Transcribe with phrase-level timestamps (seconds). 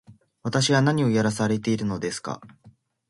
[0.41, 2.41] 私は何をやらされているのですか